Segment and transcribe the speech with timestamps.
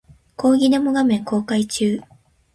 [0.35, 2.01] 講義デモ画面公開中